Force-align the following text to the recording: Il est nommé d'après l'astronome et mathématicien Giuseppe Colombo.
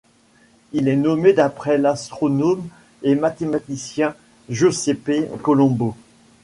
Il 0.73 0.87
est 0.87 0.95
nommé 0.95 1.31
d'après 1.31 1.77
l'astronome 1.77 2.67
et 3.03 3.13
mathématicien 3.13 4.15
Giuseppe 4.49 5.11
Colombo. 5.43 5.95